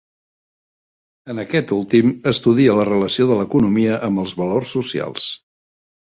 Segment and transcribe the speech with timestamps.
[1.33, 5.27] En aquest últim, estudia la relació de l'economia amb els valors socials.